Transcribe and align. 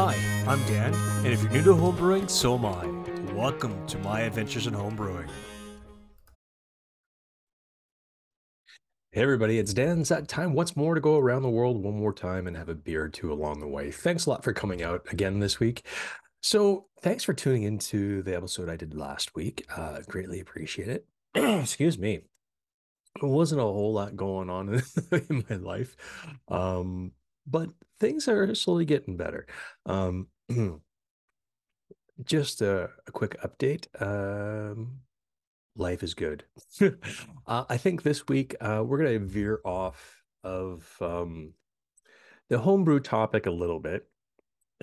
Hi, 0.00 0.14
I'm 0.46 0.64
Dan, 0.68 0.94
and 0.94 1.26
if 1.26 1.42
you're 1.42 1.50
new 1.50 1.64
to 1.64 1.70
homebrewing, 1.70 2.30
so 2.30 2.54
am 2.54 2.66
I. 2.66 2.86
Welcome 3.34 3.84
to 3.88 3.98
my 3.98 4.20
adventures 4.20 4.68
in 4.68 4.72
homebrewing. 4.72 5.28
Hey 9.10 9.22
everybody, 9.22 9.58
it's 9.58 9.74
Dan. 9.74 9.98
It's 9.98 10.10
that 10.10 10.28
time 10.28 10.52
once 10.52 10.76
more 10.76 10.94
to 10.94 11.00
go 11.00 11.18
around 11.18 11.42
the 11.42 11.50
world 11.50 11.82
one 11.82 11.98
more 11.98 12.12
time 12.12 12.46
and 12.46 12.56
have 12.56 12.68
a 12.68 12.76
beer 12.76 13.06
or 13.06 13.08
two 13.08 13.32
along 13.32 13.58
the 13.58 13.66
way. 13.66 13.90
Thanks 13.90 14.26
a 14.26 14.30
lot 14.30 14.44
for 14.44 14.52
coming 14.52 14.84
out 14.84 15.04
again 15.10 15.40
this 15.40 15.58
week. 15.58 15.84
So, 16.44 16.86
thanks 17.02 17.24
for 17.24 17.34
tuning 17.34 17.64
into 17.64 18.22
the 18.22 18.36
episode 18.36 18.68
I 18.68 18.76
did 18.76 18.94
last 18.94 19.34
week. 19.34 19.66
Uh, 19.76 19.98
greatly 20.06 20.38
appreciate 20.38 20.90
it. 20.90 21.06
Excuse 21.34 21.98
me. 21.98 22.20
There 23.20 23.28
wasn't 23.28 23.62
a 23.62 23.64
whole 23.64 23.94
lot 23.94 24.14
going 24.14 24.48
on 24.48 24.80
in 25.28 25.44
my 25.50 25.56
life, 25.56 25.96
um, 26.46 27.10
but 27.50 27.70
things 28.00 28.28
are 28.28 28.54
slowly 28.54 28.84
getting 28.84 29.16
better. 29.16 29.46
Um, 29.86 30.28
just 32.24 32.60
a, 32.62 32.90
a, 33.06 33.12
quick 33.12 33.36
update. 33.42 33.86
Um, 34.00 35.00
life 35.76 36.02
is 36.02 36.14
good. 36.14 36.44
uh, 37.46 37.64
I 37.68 37.76
think 37.76 38.02
this 38.02 38.26
week 38.26 38.54
uh, 38.60 38.82
we're 38.84 38.98
going 38.98 39.20
to 39.20 39.26
veer 39.26 39.60
off 39.64 40.22
of 40.44 40.90
um, 41.00 41.52
the 42.48 42.58
homebrew 42.58 43.00
topic 43.00 43.46
a 43.46 43.50
little 43.50 43.80
bit, 43.80 44.08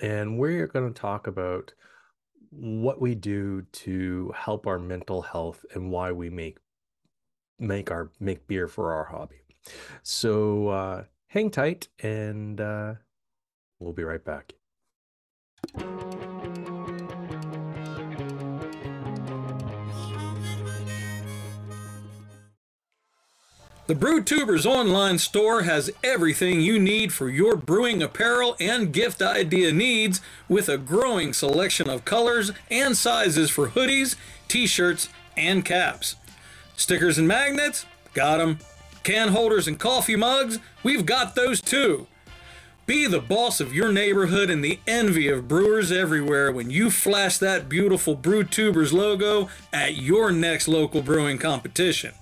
and 0.00 0.38
we're 0.38 0.66
going 0.66 0.92
to 0.92 1.00
talk 1.00 1.26
about 1.26 1.72
what 2.50 3.00
we 3.00 3.14
do 3.14 3.62
to 3.72 4.32
help 4.36 4.66
our 4.66 4.78
mental 4.78 5.22
health 5.22 5.64
and 5.74 5.90
why 5.90 6.12
we 6.12 6.30
make 6.30 6.58
make 7.58 7.90
our 7.90 8.10
make 8.20 8.46
beer 8.46 8.68
for 8.68 8.92
our 8.92 9.04
hobby. 9.04 9.42
So 10.02 10.68
uh, 10.68 11.04
hang 11.28 11.50
tight, 11.50 11.88
and 12.02 12.60
uh, 12.60 12.94
we'll 13.78 13.92
be 13.92 14.04
right 14.04 14.24
back. 14.24 14.54
The 23.88 23.94
Brewtubers 23.94 24.66
online 24.66 25.18
store 25.18 25.62
has 25.62 25.92
everything 26.02 26.60
you 26.60 26.80
need 26.80 27.12
for 27.12 27.28
your 27.28 27.54
brewing 27.54 28.02
apparel 28.02 28.56
and 28.58 28.92
gift 28.92 29.22
idea 29.22 29.70
needs 29.70 30.20
with 30.48 30.68
a 30.68 30.76
growing 30.76 31.32
selection 31.32 31.88
of 31.88 32.04
colors 32.04 32.50
and 32.68 32.96
sizes 32.96 33.48
for 33.48 33.68
hoodies, 33.68 34.16
t-shirts, 34.48 35.08
and 35.36 35.64
caps. 35.64 36.16
Stickers 36.76 37.16
and 37.16 37.28
magnets? 37.28 37.86
Got 38.12 38.40
'em. 38.40 38.58
Can 39.06 39.28
holders 39.28 39.68
and 39.68 39.78
coffee 39.78 40.16
mugs? 40.16 40.58
We've 40.82 41.06
got 41.06 41.36
those 41.36 41.60
too. 41.60 42.08
Be 42.86 43.06
the 43.06 43.20
boss 43.20 43.60
of 43.60 43.72
your 43.72 43.92
neighborhood 43.92 44.50
and 44.50 44.64
the 44.64 44.80
envy 44.84 45.28
of 45.28 45.46
brewers 45.46 45.92
everywhere 45.92 46.50
when 46.50 46.70
you 46.70 46.90
flash 46.90 47.38
that 47.38 47.68
beautiful 47.68 48.16
Brewtubers 48.16 48.92
logo 48.92 49.48
at 49.72 49.94
your 49.94 50.32
next 50.32 50.66
local 50.66 51.02
brewing 51.02 51.38
competition. 51.38 52.14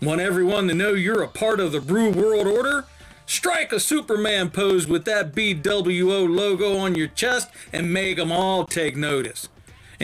Want 0.00 0.20
everyone 0.20 0.68
to 0.68 0.74
know 0.74 0.92
you're 0.92 1.24
a 1.24 1.26
part 1.26 1.58
of 1.58 1.72
the 1.72 1.80
Brew 1.80 2.10
World 2.10 2.46
Order? 2.46 2.84
Strike 3.26 3.72
a 3.72 3.80
Superman 3.80 4.50
pose 4.50 4.86
with 4.86 5.04
that 5.06 5.34
BWO 5.34 6.32
logo 6.32 6.78
on 6.78 6.94
your 6.94 7.08
chest 7.08 7.50
and 7.72 7.92
make 7.92 8.18
them 8.18 8.30
all 8.30 8.64
take 8.64 8.96
notice. 8.96 9.48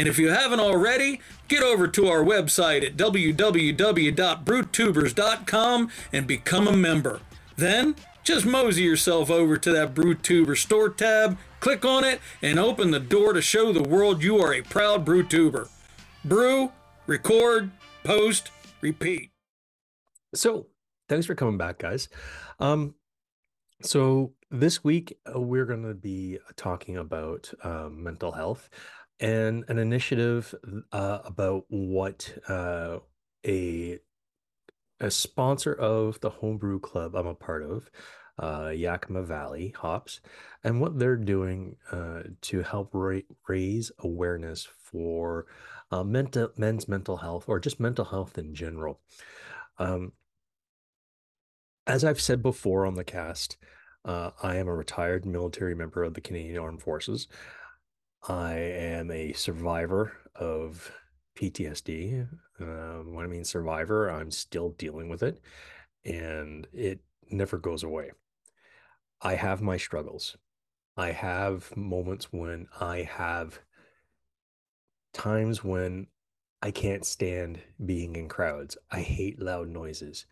And 0.01 0.09
if 0.09 0.19
you 0.19 0.31
haven't 0.31 0.61
already, 0.61 1.21
get 1.47 1.63
over 1.63 1.87
to 1.87 2.09
our 2.09 2.25
website 2.25 2.83
at 2.83 2.97
www.brewtubers.com 2.97 5.91
and 6.11 6.27
become 6.27 6.67
a 6.67 6.73
member. 6.73 7.21
Then, 7.57 7.97
just 8.25 8.47
mosey 8.47 8.81
yourself 8.81 9.31
over 9.31 9.59
to 9.59 9.71
that 9.73 9.95
Brewtuber 9.95 10.57
store 10.57 10.89
tab, 10.89 11.37
click 11.61 11.85
on 11.85 12.05
it, 12.05 12.23
and 12.41 12.59
open 12.59 12.93
the 12.93 12.99
door 12.99 13.35
to 13.35 13.43
show 13.43 13.75
the 13.75 13.83
world 13.83 14.23
you 14.23 14.39
are 14.39 14.55
a 14.55 14.63
proud 14.63 15.05
Brewtuber. 15.05 15.69
Brew, 16.25 16.73
record, 17.07 17.71
post, 18.03 18.51
repeat. 18.81 19.33
So, 20.35 20.69
thanks 21.11 21.27
for 21.27 21.35
coming 21.35 21.59
back, 21.59 21.77
guys. 21.77 22.09
Um, 22.59 22.95
so 23.83 24.35
this 24.51 24.85
week 24.85 25.17
uh, 25.27 25.41
we're 25.41 25.65
going 25.65 25.85
to 25.85 25.95
be 25.95 26.39
talking 26.57 26.99
about 26.99 27.51
uh, 27.63 27.89
mental 27.91 28.33
health 28.33 28.69
and 29.21 29.65
an 29.69 29.79
initiative 29.79 30.55
uh, 30.93 31.19
about 31.25 31.65
what 31.69 32.39
uh, 32.49 32.99
a 33.47 33.99
a 35.01 35.11
sponsor 35.11 35.73
of 35.73 36.21
the 36.21 36.31
homebrew 36.31 36.79
club 36.79 37.15
I'm 37.17 37.27
a 37.27 37.35
part 37.35 37.63
of, 37.63 37.91
uh, 38.39 38.69
Yakima 38.69 39.23
Valley 39.23 39.75
Hops, 39.77 40.21
and 40.63 40.81
what 40.81 40.99
they're 40.99 41.17
doing 41.17 41.77
uh, 41.91 42.23
to 42.43 42.63
help 42.63 42.91
ra- 42.93 43.21
raise 43.49 43.91
awareness 43.99 44.69
for 44.83 45.47
uh, 45.91 46.05
mental 46.05 46.51
men's 46.57 46.87
mental 46.87 47.17
health 47.19 47.45
or 47.49 47.59
just 47.59 47.81
mental 47.81 48.05
health 48.05 48.39
in 48.39 48.55
general. 48.55 49.01
Um, 49.79 50.13
as 51.87 52.05
I've 52.05 52.21
said 52.21 52.43
before 52.43 52.87
on 52.87 52.95
the 52.95 53.05
cast, 53.05 53.57
uh, 54.05 54.31
I 54.43 54.57
am 54.57 54.69
a 54.69 54.75
retired 54.75 55.27
military 55.27 55.75
member 55.75 56.03
of 56.03 56.15
the 56.15 56.21
Canadian 56.21 56.59
Armed 56.59 56.83
Forces. 56.83 57.27
I 58.29 58.55
am 58.55 59.11
a 59.11 59.33
survivor 59.33 60.13
of 60.35 60.93
PTSD. 61.37 62.29
Um, 62.61 63.15
when 63.15 63.25
I 63.25 63.29
mean 63.29 63.45
survivor, 63.45 64.11
I'm 64.11 64.31
still 64.31 64.71
dealing 64.71 65.09
with 65.09 65.23
it 65.23 65.41
and 66.05 66.67
it 66.73 67.01
never 67.31 67.59
goes 67.59 67.83
away. 67.83 68.11
I 69.23 69.35
have 69.35 69.63
my 69.63 69.77
struggles. 69.77 70.37
I 70.97 71.13
have 71.13 71.75
moments 71.77 72.33
when 72.33 72.67
I 72.79 73.03
have 73.03 73.61
times 75.13 75.65
when 75.65 76.09
I 76.63 76.71
can't 76.71 77.07
stand 77.07 77.61
being 77.85 78.17
in 78.17 78.29
crowds. 78.29 78.77
I 78.91 79.01
hate 79.01 79.41
loud 79.41 79.69
noises. 79.69 80.27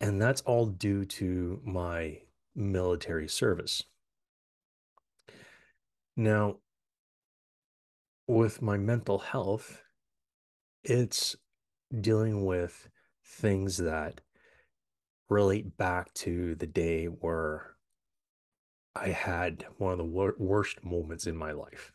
And 0.00 0.20
that's 0.20 0.42
all 0.42 0.66
due 0.66 1.04
to 1.06 1.60
my 1.64 2.18
military 2.54 3.28
service. 3.28 3.84
Now, 6.16 6.56
with 8.26 8.62
my 8.62 8.76
mental 8.76 9.18
health, 9.18 9.82
it's 10.84 11.36
dealing 12.00 12.44
with 12.44 12.88
things 13.24 13.76
that 13.78 14.20
relate 15.28 15.76
back 15.76 16.12
to 16.14 16.54
the 16.56 16.66
day 16.66 17.06
where 17.06 17.76
I 18.94 19.08
had 19.08 19.64
one 19.78 19.92
of 19.92 19.98
the 19.98 20.04
wor- 20.04 20.34
worst 20.38 20.84
moments 20.84 21.26
in 21.26 21.36
my 21.36 21.52
life. 21.52 21.92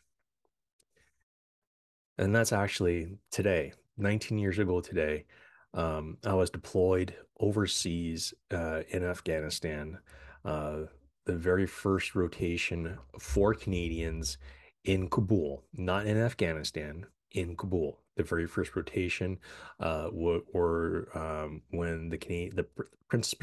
And 2.18 2.34
that's 2.34 2.52
actually 2.52 3.18
today, 3.30 3.74
19 3.98 4.38
years 4.38 4.58
ago 4.58 4.80
today. 4.80 5.26
Um, 5.74 6.16
I 6.24 6.32
was 6.32 6.48
deployed 6.48 7.14
overseas 7.38 8.32
uh, 8.50 8.80
in 8.88 9.04
Afghanistan, 9.04 9.98
uh, 10.44 10.84
the 11.26 11.36
very 11.36 11.66
first 11.66 12.14
rotation 12.14 12.98
for 13.18 13.52
Canadians 13.52 14.38
in 14.84 15.08
Kabul, 15.08 15.64
not 15.74 16.06
in 16.06 16.16
Afghanistan, 16.16 17.06
in 17.32 17.56
Kabul. 17.56 17.98
The 18.16 18.22
very 18.22 18.46
first 18.46 18.74
rotation 18.74 19.38
uh, 19.78 20.08
were, 20.10 21.08
um, 21.14 21.62
when 21.70 22.08
the 22.08 22.16
Canadian, 22.16 22.56
the 22.56 22.66
Princess, 23.08 23.34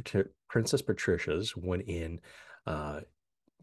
Princess 0.50 0.82
Patricias 0.82 1.56
went 1.56 1.84
in 1.84 2.20
uh, 2.66 3.02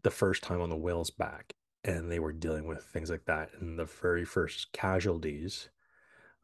the 0.03 0.11
first 0.11 0.43
time 0.43 0.61
on 0.61 0.69
the 0.69 0.77
whale's 0.77 1.09
back, 1.09 1.53
and 1.83 2.09
they 2.09 2.19
were 2.19 2.31
dealing 2.31 2.65
with 2.65 2.83
things 2.83 3.09
like 3.09 3.25
that. 3.25 3.49
And 3.59 3.77
the 3.77 3.85
very 3.85 4.23
first 4.23 4.71
casualties 4.71 5.69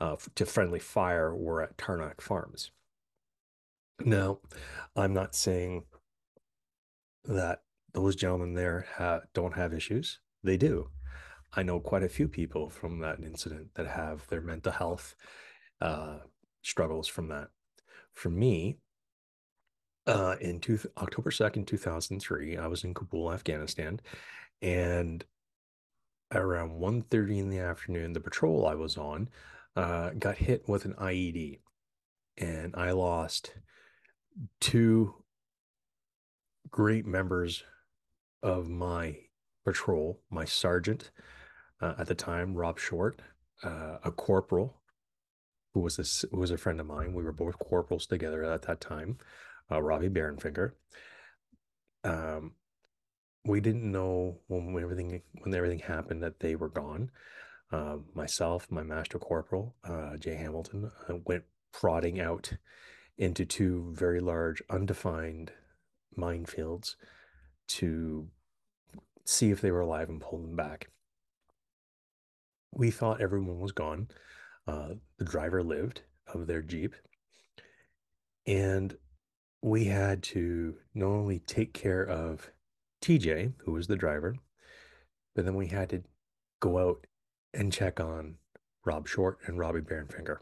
uh, 0.01 0.17
to 0.35 0.45
friendly 0.45 0.79
fire 0.79 1.33
were 1.33 1.61
at 1.61 1.77
Tarnak 1.77 2.19
Farms. 2.19 2.71
Now, 3.99 4.39
I'm 4.95 5.13
not 5.13 5.33
saying 5.33 5.83
that 7.25 7.61
those 7.97 8.15
gentlemen 8.15 8.53
there 8.53 8.85
ha- 8.95 9.21
don't 9.33 9.55
have 9.55 9.73
issues. 9.73 10.19
They 10.43 10.55
do. 10.55 10.89
I 11.53 11.63
know 11.63 11.79
quite 11.79 12.03
a 12.03 12.09
few 12.09 12.27
people 12.27 12.69
from 12.69 12.99
that 12.99 13.19
incident 13.19 13.69
that 13.73 13.87
have 13.87 14.27
their 14.27 14.41
mental 14.41 14.71
health 14.71 15.15
uh, 15.81 16.19
struggles 16.61 17.07
from 17.07 17.29
that. 17.29 17.47
For 18.13 18.29
me, 18.29 18.77
uh, 20.05 20.35
in 20.39 20.59
two, 20.59 20.79
October 20.97 21.31
2nd, 21.31 21.65
2003, 21.65 22.57
I 22.57 22.67
was 22.67 22.83
in 22.83 22.93
Kabul, 22.93 23.33
Afghanistan, 23.33 23.99
and 24.61 25.25
around 26.31 26.79
1.30 26.79 27.39
in 27.39 27.49
the 27.49 27.59
afternoon, 27.59 28.13
the 28.13 28.19
patrol 28.19 28.67
I 28.67 28.75
was 28.75 28.95
on 28.95 29.29
uh, 29.75 30.11
got 30.11 30.37
hit 30.37 30.69
with 30.69 30.85
an 30.85 30.93
IED, 30.93 31.61
and 32.37 32.75
I 32.75 32.91
lost 32.91 33.53
two 34.59 35.15
great 36.69 37.07
members 37.07 37.63
of 38.43 38.69
my 38.69 39.17
patrol, 39.65 40.21
my 40.29 40.45
sergeant 40.45 41.11
uh, 41.81 41.93
at 41.97 42.07
the 42.07 42.15
time, 42.15 42.55
Rob 42.55 42.79
Short, 42.79 43.21
uh, 43.63 43.97
a 44.03 44.11
corporal 44.11 44.81
who 45.73 45.81
was 45.81 45.99
a, 45.99 46.27
who 46.31 46.39
was 46.39 46.51
a 46.51 46.57
friend 46.57 46.79
of 46.79 46.87
mine. 46.87 47.13
We 47.13 47.23
were 47.23 47.31
both 47.31 47.59
corporals 47.59 48.05
together 48.05 48.43
at 48.43 48.63
that 48.63 48.81
time, 48.81 49.17
uh, 49.71 49.81
Robbie 49.81 50.09
Beerenfenger. 50.09 50.71
Um, 52.03 52.53
we 53.45 53.59
didn't 53.59 53.91
know 53.91 54.39
when 54.47 54.81
everything 54.81 55.21
when 55.41 55.53
everything 55.53 55.79
happened 55.79 56.23
that 56.23 56.39
they 56.39 56.55
were 56.55 56.69
gone. 56.69 57.11
Uh, 57.71 57.97
myself, 58.13 58.67
my 58.71 58.83
master 58.83 59.19
corporal, 59.19 59.75
uh, 59.83 60.15
Jay 60.17 60.35
Hamilton, 60.35 60.91
uh, 61.09 61.15
went 61.25 61.43
prodding 61.73 62.19
out 62.19 62.53
into 63.17 63.45
two 63.45 63.91
very 63.93 64.21
large, 64.21 64.61
undefined 64.69 65.51
minefields 66.17 66.95
to 67.67 68.27
see 69.25 69.51
if 69.51 69.61
they 69.61 69.71
were 69.71 69.81
alive 69.81 70.09
and 70.09 70.21
pull 70.21 70.39
them 70.39 70.55
back. 70.55 70.89
We 72.73 72.91
thought 72.91 73.21
everyone 73.21 73.59
was 73.59 73.71
gone. 73.71 74.07
Uh, 74.67 74.95
the 75.17 75.25
driver 75.25 75.63
lived 75.63 76.01
of 76.33 76.47
their 76.47 76.61
Jeep. 76.61 76.95
And 78.45 78.95
we 79.61 79.85
had 79.85 80.23
to 80.23 80.75
not 80.93 81.07
only 81.07 81.39
take 81.39 81.73
care 81.73 82.03
of 82.03 82.51
TJ, 83.01 83.53
who 83.65 83.73
was 83.73 83.87
the 83.87 83.95
driver, 83.95 84.35
but 85.35 85.45
then 85.45 85.55
we 85.55 85.67
had 85.67 85.89
to 85.89 86.03
go 86.59 86.77
out 86.77 87.05
and 87.53 87.71
check 87.71 87.99
on 87.99 88.35
Rob 88.85 89.07
Short 89.07 89.39
and 89.45 89.59
Robbie 89.59 89.81
Beerenfenger. 89.81 90.37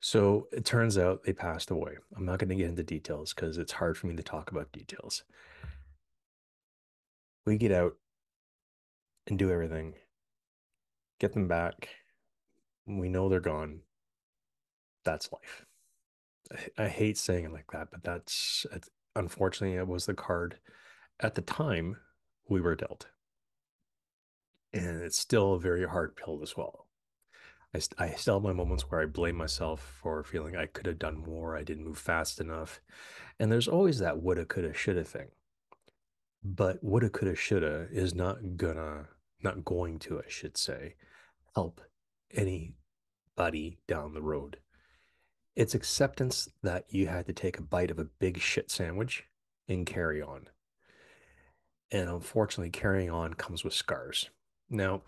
So 0.00 0.48
it 0.50 0.64
turns 0.64 0.96
out 0.96 1.22
they 1.22 1.34
passed 1.34 1.70
away. 1.70 1.96
I'm 2.16 2.24
not 2.24 2.38
going 2.38 2.48
to 2.48 2.54
get 2.54 2.68
into 2.68 2.82
details 2.82 3.34
because 3.34 3.58
it's 3.58 3.72
hard 3.72 3.98
for 3.98 4.06
me 4.06 4.16
to 4.16 4.22
talk 4.22 4.50
about 4.50 4.72
details. 4.72 5.22
We 7.44 7.58
get 7.58 7.72
out 7.72 7.96
and 9.26 9.38
do 9.38 9.50
everything, 9.50 9.94
get 11.18 11.34
them 11.34 11.48
back. 11.48 11.90
We 12.86 13.10
know 13.10 13.28
they're 13.28 13.40
gone. 13.40 13.80
That's 15.04 15.30
life. 15.32 15.66
I, 16.76 16.88
hate 16.88 17.16
saying 17.16 17.44
it 17.44 17.52
like 17.52 17.70
that, 17.72 17.88
but 17.92 18.02
that's 18.02 18.66
unfortunately 19.14 19.76
it 19.76 19.86
was 19.86 20.06
the 20.06 20.14
card 20.14 20.58
at 21.20 21.34
the 21.34 21.42
time 21.42 21.96
we 22.48 22.60
were 22.60 22.74
dealt. 22.74 23.06
And 24.72 25.02
it's 25.02 25.18
still 25.18 25.54
a 25.54 25.60
very 25.60 25.86
hard 25.86 26.16
pill 26.16 26.38
to 26.40 26.46
swallow. 26.46 26.86
I, 27.74 27.80
I 27.98 28.10
still 28.10 28.34
have 28.34 28.42
my 28.42 28.52
moments 28.52 28.84
where 28.90 29.00
I 29.00 29.06
blame 29.06 29.36
myself 29.36 29.98
for 30.02 30.24
feeling 30.24 30.56
I 30.56 30.66
could 30.66 30.86
have 30.86 30.98
done 30.98 31.18
more. 31.18 31.56
I 31.56 31.62
didn't 31.62 31.84
move 31.84 31.98
fast 31.98 32.40
enough. 32.40 32.80
And 33.38 33.50
there's 33.50 33.68
always 33.68 33.98
that 33.98 34.20
woulda, 34.20 34.44
coulda, 34.44 34.74
shoulda 34.74 35.04
thing. 35.04 35.28
But 36.42 36.82
woulda, 36.82 37.10
coulda, 37.10 37.36
shoulda 37.36 37.88
is 37.90 38.14
not 38.14 38.56
gonna, 38.56 39.08
not 39.42 39.64
going 39.64 39.98
to, 40.00 40.18
I 40.18 40.28
should 40.28 40.56
say, 40.56 40.94
help 41.54 41.80
anybody 42.32 43.78
down 43.86 44.14
the 44.14 44.22
road. 44.22 44.58
It's 45.56 45.74
acceptance 45.74 46.48
that 46.62 46.86
you 46.88 47.08
had 47.08 47.26
to 47.26 47.32
take 47.32 47.58
a 47.58 47.62
bite 47.62 47.90
of 47.90 47.98
a 47.98 48.04
big 48.04 48.38
shit 48.38 48.70
sandwich 48.70 49.24
and 49.68 49.86
carry 49.86 50.22
on. 50.22 50.48
And 51.92 52.08
unfortunately, 52.08 52.70
carrying 52.70 53.10
on 53.10 53.34
comes 53.34 53.64
with 53.64 53.74
scars. 53.74 54.30
Now, 54.68 55.02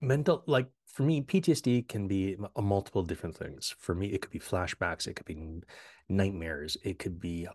mental 0.00 0.42
like 0.46 0.68
for 0.86 1.02
me 1.02 1.22
ptsd 1.22 1.88
can 1.88 2.06
be 2.06 2.36
a 2.54 2.62
multiple 2.62 3.02
different 3.02 3.36
things. 3.36 3.74
For 3.78 3.94
me 3.94 4.08
it 4.08 4.22
could 4.22 4.30
be 4.30 4.38
flashbacks 4.38 5.06
it 5.06 5.14
could 5.14 5.26
be 5.26 5.62
nightmares 6.08 6.76
it 6.84 6.98
could 6.98 7.20
be 7.20 7.48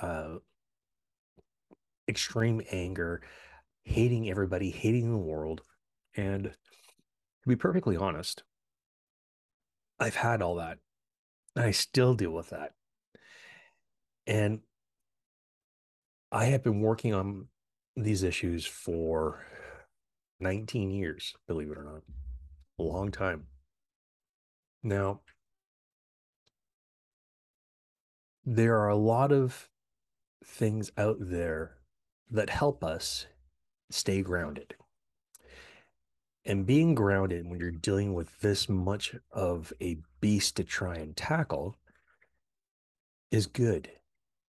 uh 0.00 0.36
extreme 2.08 2.62
anger 2.70 3.22
hating 3.84 4.30
everybody 4.30 4.70
hating 4.70 5.10
the 5.10 5.18
world 5.18 5.62
and 6.16 6.44
to 6.44 7.48
be 7.48 7.56
perfectly 7.56 7.96
honest 7.96 8.42
i've 10.00 10.16
had 10.16 10.42
all 10.42 10.56
that 10.56 10.78
and 11.56 11.64
i 11.64 11.70
still 11.70 12.14
deal 12.14 12.30
with 12.30 12.50
that. 12.50 12.72
And 14.26 14.60
i 16.30 16.46
have 16.46 16.62
been 16.62 16.80
working 16.80 17.12
on 17.12 17.48
these 17.96 18.22
issues 18.22 18.64
for 18.64 19.44
19 20.42 20.90
years, 20.90 21.34
believe 21.46 21.70
it 21.70 21.78
or 21.78 21.84
not. 21.84 22.02
A 22.78 22.82
long 22.82 23.10
time. 23.10 23.46
Now, 24.82 25.20
there 28.44 28.78
are 28.78 28.88
a 28.88 28.96
lot 28.96 29.30
of 29.30 29.68
things 30.44 30.90
out 30.98 31.16
there 31.20 31.76
that 32.30 32.50
help 32.50 32.82
us 32.82 33.26
stay 33.90 34.22
grounded. 34.22 34.74
And 36.44 36.66
being 36.66 36.96
grounded 36.96 37.48
when 37.48 37.60
you're 37.60 37.70
dealing 37.70 38.14
with 38.14 38.40
this 38.40 38.68
much 38.68 39.14
of 39.30 39.72
a 39.80 39.98
beast 40.20 40.56
to 40.56 40.64
try 40.64 40.96
and 40.96 41.16
tackle 41.16 41.76
is 43.30 43.46
good. 43.46 43.90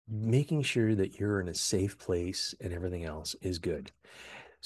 Making 0.08 0.64
sure 0.64 0.96
that 0.96 1.20
you're 1.20 1.40
in 1.40 1.48
a 1.48 1.54
safe 1.54 1.98
place 2.00 2.56
and 2.60 2.74
everything 2.74 3.06
else 3.06 3.36
is 3.42 3.60
good. 3.60 3.92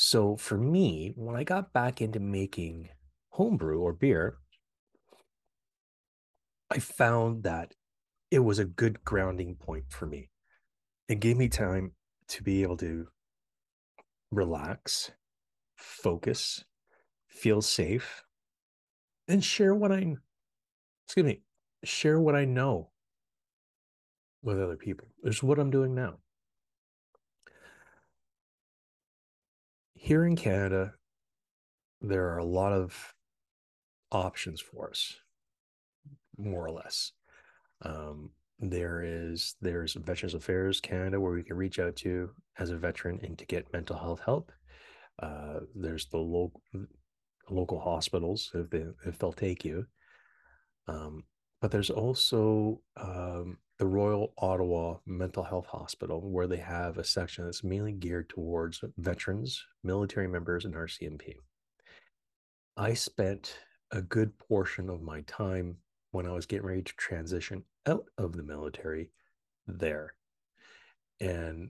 So 0.02 0.38
for 0.38 0.58
me, 0.58 1.12
when 1.18 1.36
I 1.36 1.44
got 1.44 1.74
back 1.74 2.02
into 2.02 2.22
making 2.22 2.88
homebrew 3.32 3.82
or 3.82 3.92
beer, 3.92 4.38
I 6.72 6.80
found 6.80 7.44
that 7.44 7.74
it 8.32 8.40
was 8.40 8.60
a 8.60 8.66
good 8.66 9.04
grounding 9.04 9.56
point 9.56 9.84
for 9.90 10.06
me. 10.06 10.30
It 11.10 11.20
gave 11.20 11.36
me 11.36 11.50
time 11.50 11.92
to 12.30 12.42
be 12.42 12.64
able 12.64 12.78
to 12.78 13.08
relax, 14.32 15.12
focus, 15.76 16.64
feel 17.28 17.62
safe, 17.62 18.24
and 19.28 19.44
share 19.44 19.76
what 19.76 19.92
I 19.92 20.16
excuse 21.06 21.26
me, 21.26 21.42
share 21.84 22.22
what 22.22 22.36
I 22.38 22.46
know 22.46 22.92
with 24.42 24.62
other 24.62 24.78
people. 24.78 25.10
It's 25.26 25.44
what 25.44 25.60
I'm 25.60 25.72
doing 25.72 25.94
now. 25.94 26.20
Here 30.10 30.26
in 30.26 30.36
Canada, 30.36 30.92
there 32.02 32.30
are 32.30 32.40
a 32.40 32.44
lot 32.44 32.72
of 32.72 33.14
options 34.12 34.60
for 34.60 34.90
us, 34.90 35.20
more 36.36 36.66
or 36.66 36.72
less. 36.72 37.12
Um, 37.84 38.32
there 38.58 39.04
is 39.04 39.56
there's 39.62 39.94
Veterans 39.94 40.34
Affairs 40.34 40.82
Canada 40.82 41.20
where 41.20 41.34
we 41.34 41.44
can 41.44 41.58
reach 41.58 41.78
out 41.78 41.96
to 41.98 42.32
as 42.58 42.72
a 42.72 42.78
veteran 42.78 43.20
and 43.22 43.38
to 43.38 43.46
get 43.46 43.72
mental 43.72 44.00
health 44.00 44.22
help. 44.26 44.52
Uh, 45.22 45.60
there's 45.76 46.08
the 46.08 46.18
local 46.18 46.60
local 47.52 47.80
hospitals 47.80 48.50
if 48.56 48.68
they 48.72 48.86
if 49.06 49.20
they'll 49.20 49.32
take 49.32 49.64
you. 49.64 49.86
Um, 50.88 51.24
but 51.62 51.70
there's 51.70 51.92
also 51.92 52.82
um, 52.98 53.60
the 53.80 53.88
Royal 53.88 54.34
Ottawa 54.38 54.98
Mental 55.06 55.42
Health 55.42 55.68
Hospital, 55.68 56.20
where 56.30 56.48
they 56.48 56.58
have 56.58 56.98
a 56.98 57.04
section 57.04 57.46
that's 57.46 57.64
mainly 57.64 57.94
geared 57.94 58.28
towards 58.28 58.84
veterans, 58.98 59.66
military 59.84 60.28
members, 60.28 60.66
and 60.66 60.76
RCMP. 60.76 61.36
I 62.76 62.94
spent 62.94 63.58
a 63.92 64.02
good 64.02 64.38
portion 64.38 64.90
of 64.90 65.02
my 65.02 65.22
time 65.22 65.78
when 66.12 66.28
I 66.28 66.34
was 66.34 66.46
getting 66.46 66.66
ready 66.66 66.82
to 66.82 66.94
transition 66.96 67.64
out 67.88 68.06
of 68.18 68.34
the 68.34 68.44
military 68.44 69.12
there. 69.66 70.14
And 71.22 71.70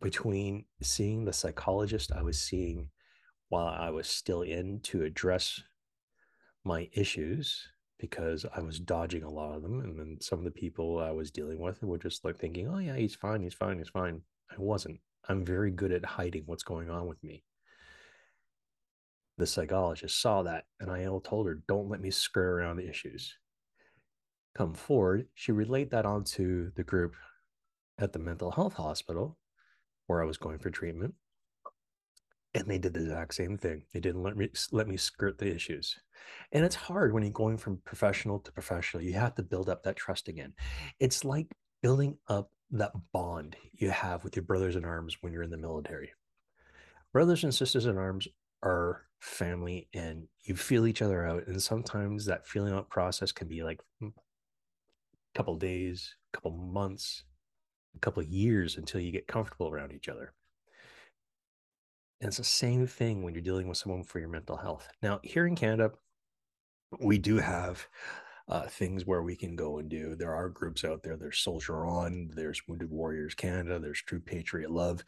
between 0.00 0.64
seeing 0.82 1.24
the 1.24 1.32
psychologist 1.32 2.10
I 2.12 2.22
was 2.22 2.40
seeing 2.40 2.90
while 3.50 3.68
I 3.68 3.90
was 3.90 4.08
still 4.08 4.42
in 4.42 4.80
to 4.80 5.04
address 5.04 5.62
my 6.64 6.88
issues 6.92 7.68
because 7.98 8.44
I 8.54 8.60
was 8.60 8.78
dodging 8.78 9.22
a 9.22 9.30
lot 9.30 9.54
of 9.54 9.62
them. 9.62 9.80
And 9.80 9.98
then 9.98 10.18
some 10.20 10.38
of 10.38 10.44
the 10.44 10.50
people 10.50 10.98
I 10.98 11.12
was 11.12 11.30
dealing 11.30 11.60
with 11.60 11.82
were 11.82 11.98
just 11.98 12.24
like 12.24 12.38
thinking, 12.38 12.68
oh, 12.68 12.78
yeah, 12.78 12.96
he's 12.96 13.14
fine. 13.14 13.42
He's 13.42 13.54
fine. 13.54 13.78
He's 13.78 13.88
fine. 13.88 14.20
I 14.50 14.54
wasn't. 14.58 15.00
I'm 15.28 15.44
very 15.44 15.70
good 15.70 15.92
at 15.92 16.04
hiding 16.04 16.44
what's 16.46 16.62
going 16.62 16.90
on 16.90 17.06
with 17.06 17.22
me. 17.22 17.42
The 19.38 19.46
psychologist 19.46 20.20
saw 20.20 20.42
that, 20.44 20.64
and 20.80 20.90
I 20.90 21.04
told 21.24 21.46
her, 21.46 21.62
don't 21.68 21.90
let 21.90 22.00
me 22.00 22.10
skirt 22.10 22.48
around 22.48 22.76
the 22.76 22.88
issues. 22.88 23.36
Come 24.56 24.72
forward, 24.72 25.26
she 25.34 25.52
relayed 25.52 25.90
that 25.90 26.06
onto 26.06 26.70
the 26.74 26.84
group 26.84 27.14
at 27.98 28.12
the 28.12 28.18
mental 28.18 28.50
health 28.50 28.74
hospital 28.74 29.36
where 30.06 30.22
I 30.22 30.26
was 30.26 30.38
going 30.38 30.58
for 30.58 30.70
treatment 30.70 31.14
and 32.56 32.66
they 32.66 32.78
did 32.78 32.94
the 32.94 33.00
exact 33.00 33.34
same 33.34 33.58
thing. 33.58 33.82
They 33.92 34.00
didn't 34.00 34.22
let 34.22 34.36
me 34.36 34.48
let 34.72 34.88
me 34.88 34.96
skirt 34.96 35.38
the 35.38 35.54
issues. 35.54 35.94
And 36.52 36.64
it's 36.64 36.74
hard 36.74 37.12
when 37.12 37.22
you're 37.22 37.32
going 37.32 37.58
from 37.58 37.80
professional 37.84 38.40
to 38.40 38.52
professional. 38.52 39.02
You 39.02 39.14
have 39.14 39.34
to 39.36 39.42
build 39.42 39.68
up 39.68 39.82
that 39.82 39.96
trust 39.96 40.28
again. 40.28 40.54
It's 40.98 41.24
like 41.24 41.46
building 41.82 42.16
up 42.28 42.50
that 42.70 42.92
bond 43.12 43.56
you 43.74 43.90
have 43.90 44.24
with 44.24 44.34
your 44.34 44.44
brothers 44.44 44.74
in 44.74 44.84
arms 44.84 45.18
when 45.20 45.32
you're 45.32 45.42
in 45.42 45.50
the 45.50 45.56
military. 45.56 46.10
Brothers 47.12 47.44
and 47.44 47.54
sisters 47.54 47.86
in 47.86 47.98
arms 47.98 48.26
are 48.62 49.02
family 49.20 49.88
and 49.94 50.26
you 50.42 50.56
feel 50.56 50.86
each 50.86 51.02
other 51.02 51.26
out 51.26 51.46
and 51.46 51.62
sometimes 51.62 52.24
that 52.24 52.46
feeling 52.46 52.72
out 52.72 52.88
process 52.88 53.32
can 53.32 53.48
be 53.48 53.62
like 53.62 53.80
a 54.02 54.08
couple 55.34 55.56
days, 55.56 56.16
a 56.32 56.36
couple 56.36 56.52
months, 56.52 57.24
a 57.94 57.98
couple 58.00 58.22
years 58.22 58.76
until 58.76 59.00
you 59.00 59.12
get 59.12 59.28
comfortable 59.28 59.68
around 59.68 59.92
each 59.92 60.08
other. 60.08 60.32
And 62.20 62.28
it's 62.28 62.38
the 62.38 62.44
same 62.44 62.86
thing 62.86 63.22
when 63.22 63.34
you're 63.34 63.42
dealing 63.42 63.68
with 63.68 63.78
someone 63.78 64.02
for 64.02 64.18
your 64.18 64.28
mental 64.28 64.56
health. 64.56 64.88
Now, 65.02 65.20
here 65.22 65.46
in 65.46 65.54
Canada, 65.54 65.92
we 67.00 67.18
do 67.18 67.36
have 67.36 67.86
uh, 68.48 68.66
things 68.66 69.06
where 69.06 69.22
we 69.22 69.36
can 69.36 69.56
go 69.56 69.78
and 69.78 69.88
do. 69.88 70.14
There 70.14 70.34
are 70.34 70.48
groups 70.48 70.84
out 70.84 71.02
there. 71.02 71.16
There's 71.16 71.38
Soldier 71.38 71.84
On, 71.84 72.30
there's 72.32 72.62
Wounded 72.66 72.90
Warriors 72.90 73.34
Canada, 73.34 73.78
there's 73.78 74.02
True 74.02 74.20
Patriot 74.20 74.70
Love. 74.70 75.04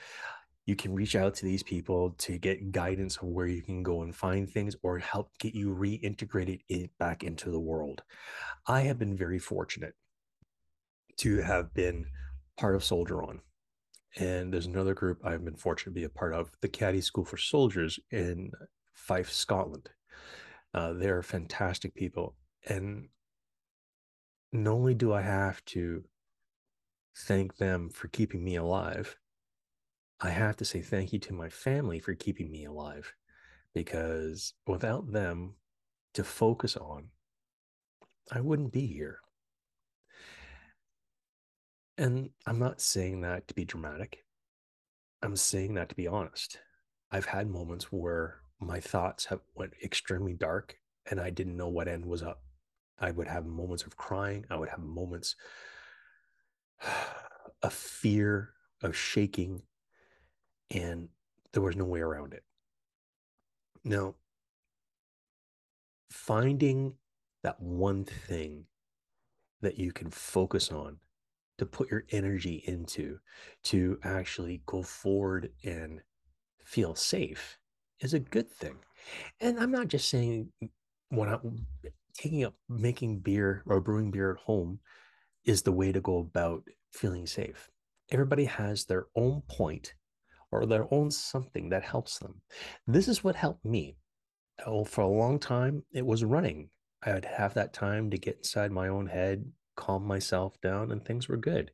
You 0.67 0.77
can 0.77 0.95
reach 0.95 1.17
out 1.17 1.35
to 1.37 1.47
these 1.47 1.63
people 1.63 2.11
to 2.19 2.37
get 2.37 2.73
guidance 2.73 3.17
of 3.17 3.29
where 3.29 3.47
you 3.47 3.63
can 3.63 3.83
go 3.83 4.03
and 4.03 4.15
find 4.15 4.51
things 4.51 4.77
or 4.83 4.99
help 4.99 5.31
get 5.39 5.55
you 5.55 5.75
reintegrated 5.75 6.61
it 6.69 6.91
back 6.99 7.23
into 7.25 7.51
the 7.51 7.61
world. 7.61 8.03
I 8.67 8.83
have 8.83 8.99
been 8.99 9.17
very 9.17 9.39
fortunate 9.39 9.95
to 11.19 11.39
have 11.39 11.73
been 11.73 12.05
part 12.59 12.75
of 12.75 12.85
Soldier 12.85 13.23
On. 13.23 13.41
And 14.17 14.53
there's 14.53 14.67
another 14.67 14.95
group 14.95 15.21
I've 15.25 15.45
been 15.45 15.57
fortunate 15.57 15.93
to 15.93 16.01
be 16.01 16.05
a 16.05 16.09
part 16.09 16.33
of, 16.33 16.51
the 16.61 16.69
Caddy 16.69 17.01
School 17.01 17.25
for 17.25 17.37
Soldiers 17.37 18.01
in 18.11 18.51
Fife, 18.95 19.31
Scotland. 19.31 19.91
Uh, 20.75 20.95
they're 20.95 21.23
fantastic 21.23 21.95
people. 21.95 22.35
And 22.69 23.09
not 24.53 24.73
only 24.73 24.95
do 24.95 25.13
I 25.13 25.23
have 25.23 25.65
to 25.67 26.05
thank 27.17 27.57
them 27.57 27.91
for 27.91 28.09
keeping 28.09 28.43
me 28.45 28.57
alive, 28.57 29.17
I 30.21 30.31
have 30.31 30.57
to 30.57 30.65
say 30.65 30.81
thank 30.81 31.13
you 31.13 31.19
to 31.21 31.33
my 31.33 31.49
family 31.49 32.01
for 32.01 32.15
keeping 32.15 32.51
me 32.51 32.65
alive 32.65 33.15
because 33.75 34.55
without 34.67 35.13
them 35.13 35.55
to 36.15 36.25
focus 36.25 36.77
on, 36.77 37.09
I 38.33 38.41
wouldn't 38.41 38.73
be 38.73 38.87
here. 38.87 39.21
And 41.99 42.31
I'm 42.47 42.61
not 42.61 42.81
saying 42.81 43.23
that 43.23 43.49
to 43.49 43.55
be 43.55 43.65
dramatic. 43.65 44.25
I'm 45.21 45.35
saying 45.35 45.75
that 45.75 45.89
to 45.89 45.97
be 45.97 46.07
honest. 46.07 46.61
I've 47.11 47.25
had 47.27 47.51
moments 47.51 47.91
where 47.91 48.37
my 48.61 48.79
thoughts 48.79 49.25
have 49.27 49.41
went 49.57 49.73
extremely 49.83 50.33
dark 50.33 50.77
and 51.11 51.21
I 51.21 51.31
didn't 51.31 51.57
know 51.57 51.69
what 51.69 51.89
end 51.89 52.07
was 52.07 52.23
up. 52.23 52.43
I 53.01 53.11
would 53.11 53.27
have 53.27 53.47
moments 53.47 53.83
of 53.83 53.97
crying. 53.97 54.45
I 54.49 54.57
would 54.57 54.69
have 54.69 54.79
moments 54.79 55.35
of 57.63 57.73
fear, 57.73 58.53
of 58.81 58.97
shaking, 58.97 59.63
and 60.71 61.09
there 61.53 61.63
was 61.63 61.75
no 61.75 61.85
way 61.85 62.01
around 62.01 62.33
it. 62.33 62.45
Now, 63.83 64.15
finding 66.11 66.95
that 67.43 67.61
one 67.61 68.05
thing 68.05 68.67
that 69.63 69.79
you 69.79 69.91
can 69.91 70.11
focus 70.11 70.71
on 70.71 70.99
to 71.59 71.67
put 71.67 71.91
your 71.91 72.05
energy 72.11 72.63
into 72.67 73.19
to 73.65 73.99
actually 74.05 74.63
go 74.67 74.83
forward 74.83 75.51
and 75.65 76.01
feel 76.65 76.95
safe 76.95 77.59
is 78.01 78.15
a 78.15 78.21
good 78.21 78.51
thing. 78.51 78.77
And 79.41 79.59
I'm 79.59 79.71
not 79.71 79.89
just 79.89 80.09
saying 80.09 80.51
when 81.11 81.29
I'm 81.29 81.67
taking 82.15 82.45
up 82.45 82.55
making 82.69 83.21
beer 83.21 83.63
or 83.67 83.81
brewing 83.81 84.11
beer 84.11 84.33
at 84.33 84.39
home 84.39 84.81
is 85.45 85.63
the 85.63 85.73
way 85.73 85.93
to 85.93 86.01
go 86.01 86.19
about 86.19 86.63
feeling 86.93 87.27
safe. 87.27 87.71
Everybody 88.11 88.45
has 88.45 88.85
their 88.85 89.07
own 89.17 89.43
point 89.49 89.95
or 90.51 90.67
their 90.67 90.93
own 90.93 91.11
something 91.11 91.69
that 91.71 91.83
helps 91.83 92.19
them. 92.19 92.41
This 92.87 93.09
is 93.09 93.23
what 93.23 93.37
helped 93.37 93.65
me. 93.65 93.97
Oh, 94.67 94.85
for 94.85 95.03
a 95.03 95.09
long 95.09 95.39
time, 95.39 95.85
it 95.93 96.05
was 96.05 96.25
running. 96.25 96.71
I 97.03 97.15
would 97.15 97.25
have 97.25 97.55
that 97.55 97.73
time 97.73 98.11
to 98.11 98.19
get 98.19 98.39
inside 98.39 98.73
my 98.73 98.89
own 98.89 99.07
head, 99.07 99.45
calm 99.79 100.05
myself 100.05 100.61
down, 100.61 100.91
and 100.91 101.05
things 101.05 101.29
were 101.29 101.37
good. 101.37 101.71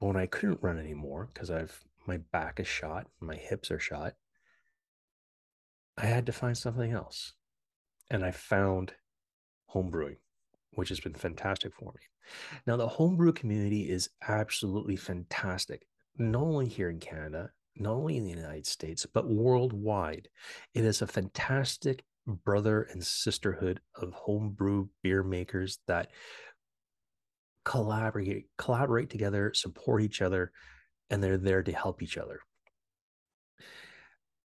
But 0.00 0.06
when 0.06 0.16
I 0.16 0.26
couldn't 0.26 0.62
run 0.62 0.78
anymore 0.78 1.28
because 1.32 1.50
I've 1.50 1.84
my 2.06 2.18
back 2.18 2.60
is 2.60 2.68
shot, 2.68 3.08
my 3.20 3.34
hips 3.34 3.70
are 3.70 3.80
shot, 3.80 4.14
I 5.98 6.06
had 6.06 6.24
to 6.26 6.32
find 6.32 6.56
something 6.56 6.92
else. 6.92 7.32
And 8.08 8.24
I 8.24 8.30
found 8.30 8.92
homebrewing, 9.74 10.18
which 10.70 10.90
has 10.90 11.00
been 11.00 11.14
fantastic 11.14 11.74
for 11.74 11.92
me. 11.92 12.02
Now, 12.66 12.76
the 12.76 12.86
homebrew 12.86 13.32
community 13.32 13.90
is 13.90 14.10
absolutely 14.28 14.96
fantastic, 14.96 15.86
not 16.16 16.42
only 16.42 16.68
here 16.68 16.90
in 16.90 17.00
Canada, 17.00 17.50
not 17.76 17.94
only 17.94 18.16
in 18.16 18.24
the 18.24 18.30
United 18.30 18.66
States, 18.66 19.06
but 19.06 19.28
worldwide. 19.28 20.28
It 20.74 20.84
is 20.84 21.02
a 21.02 21.06
fantastic 21.06 22.04
brother 22.26 22.82
and 22.82 23.04
sisterhood 23.04 23.80
of 23.94 24.12
homebrew 24.12 24.88
beer 25.02 25.22
makers 25.22 25.78
that 25.86 26.10
collaborate 27.66 28.46
collaborate 28.56 29.10
together, 29.10 29.52
support 29.52 30.00
each 30.00 30.22
other, 30.22 30.52
and 31.10 31.22
they're 31.22 31.36
there 31.36 31.62
to 31.62 31.72
help 31.72 32.00
each 32.00 32.16
other. 32.16 32.40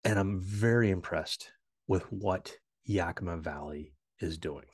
And 0.06 0.18
I'm 0.18 0.40
very 0.40 0.92
impressed 0.92 1.52
with 1.88 2.04
what 2.12 2.54
Yakima 2.86 3.38
Valley 3.38 3.94
is 4.22 4.38
doing. 4.38 4.66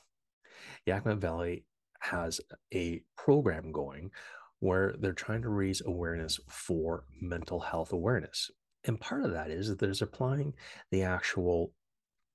Yakima 0.86 1.16
Valley 1.16 1.66
has 2.02 2.42
a 2.74 3.02
program 3.18 3.72
going 3.72 4.12
where 4.60 4.94
they're 5.00 5.14
trying 5.14 5.42
to 5.42 5.50
raise 5.50 5.82
awareness 5.86 6.40
for 6.48 7.06
mental 7.22 7.62
health 7.62 7.94
awareness. 7.94 8.52
And 8.84 9.00
part 9.00 9.24
of 9.24 9.32
that 9.32 9.50
is 9.50 9.70
that 9.70 9.80
there's 9.80 10.02
applying 10.02 10.54
the 10.92 11.04
actual 11.04 11.72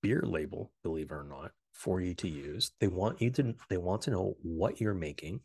beer 0.02 0.22
label, 0.24 0.72
believe 0.82 1.10
it 1.10 1.14
or 1.14 1.26
not, 1.28 1.52
for 1.74 2.00
you 2.00 2.14
to 2.14 2.28
use. 2.28 2.72
They 2.80 2.88
want 2.88 3.20
you 3.20 3.30
to 3.32 3.54
they 3.68 3.76
want 3.76 4.02
to 4.02 4.10
know 4.10 4.36
what 4.42 4.80
you're 4.80 4.94
making. 4.94 5.40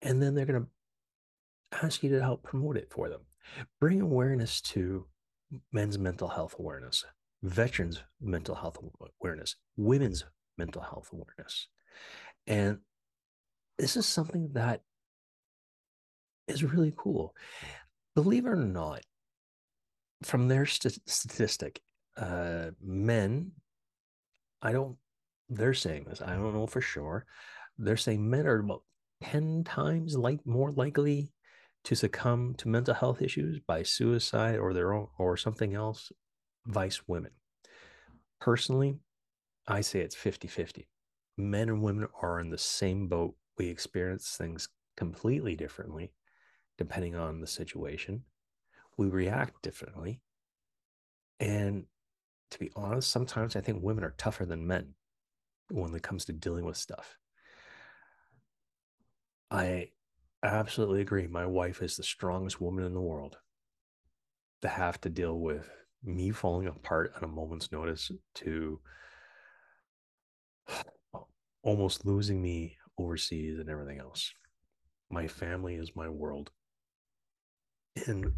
And 0.00 0.22
then 0.22 0.34
they're 0.34 0.46
going 0.46 0.62
to 0.62 1.84
ask 1.84 2.02
you 2.02 2.10
to 2.10 2.20
help 2.20 2.42
promote 2.42 2.76
it 2.76 2.88
for 2.90 3.08
them. 3.08 3.22
Bring 3.80 4.00
awareness 4.00 4.60
to 4.62 5.06
men's 5.72 5.98
mental 5.98 6.28
health 6.28 6.56
awareness, 6.58 7.04
veterans' 7.42 8.02
mental 8.20 8.54
health 8.54 8.78
awareness, 9.20 9.56
women's 9.76 10.24
mental 10.58 10.82
health 10.82 11.10
awareness. 11.12 11.68
And 12.46 12.78
this 13.78 13.96
is 13.96 14.06
something 14.06 14.50
that 14.52 14.82
is 16.48 16.64
really 16.64 16.92
cool. 16.96 17.34
Believe 18.14 18.46
it 18.46 18.50
or 18.50 18.56
not, 18.56 19.02
from 20.22 20.48
their 20.48 20.66
st- 20.66 20.98
statistic, 21.06 21.80
uh, 22.16 22.70
men, 22.82 23.52
I 24.60 24.72
don't, 24.72 24.96
they're 25.48 25.74
saying 25.74 26.04
this, 26.04 26.22
I 26.22 26.34
don't 26.34 26.54
know 26.54 26.66
for 26.66 26.80
sure. 26.80 27.26
They're 27.78 27.96
saying 27.96 28.28
men 28.28 28.46
are 28.46 28.58
about 28.58 28.82
10 29.22 29.64
times 29.64 30.16
like 30.16 30.44
more 30.46 30.72
likely 30.72 31.32
to 31.84 31.94
succumb 31.94 32.54
to 32.58 32.68
mental 32.68 32.94
health 32.94 33.22
issues 33.22 33.60
by 33.60 33.82
suicide 33.82 34.58
or 34.58 34.72
their 34.72 34.92
own 34.92 35.08
or 35.18 35.36
something 35.36 35.74
else, 35.74 36.12
vice 36.66 37.00
women. 37.08 37.32
Personally, 38.40 38.98
I 39.66 39.80
say 39.80 40.00
it's 40.00 40.14
50 40.14 40.48
50. 40.48 40.88
Men 41.36 41.68
and 41.68 41.82
women 41.82 42.08
are 42.20 42.40
in 42.40 42.50
the 42.50 42.58
same 42.58 43.08
boat. 43.08 43.34
We 43.58 43.68
experience 43.68 44.36
things 44.36 44.68
completely 44.96 45.56
differently 45.56 46.12
depending 46.78 47.14
on 47.14 47.40
the 47.40 47.46
situation. 47.46 48.24
We 48.96 49.08
react 49.08 49.62
differently. 49.62 50.20
And 51.38 51.84
to 52.50 52.58
be 52.58 52.70
honest, 52.76 53.10
sometimes 53.10 53.56
I 53.56 53.60
think 53.60 53.82
women 53.82 54.04
are 54.04 54.14
tougher 54.18 54.44
than 54.44 54.66
men 54.66 54.94
when 55.70 55.94
it 55.94 56.02
comes 56.02 56.24
to 56.26 56.32
dealing 56.32 56.64
with 56.64 56.76
stuff. 56.76 57.18
I 59.52 59.90
absolutely 60.42 61.02
agree. 61.02 61.26
My 61.26 61.44
wife 61.44 61.82
is 61.82 61.96
the 61.96 62.02
strongest 62.02 62.58
woman 62.58 62.84
in 62.84 62.94
the 62.94 63.02
world 63.02 63.36
to 64.62 64.68
have 64.68 64.98
to 65.02 65.10
deal 65.10 65.38
with 65.38 65.68
me 66.02 66.30
falling 66.30 66.66
apart 66.66 67.12
at 67.14 67.22
a 67.22 67.28
moment's 67.28 67.70
notice 67.70 68.10
to 68.36 68.80
almost 71.62 72.06
losing 72.06 72.40
me 72.40 72.78
overseas 72.96 73.58
and 73.58 73.68
everything 73.68 74.00
else. 74.00 74.32
My 75.10 75.28
family 75.28 75.74
is 75.74 75.94
my 75.94 76.08
world. 76.08 76.50
And 78.06 78.32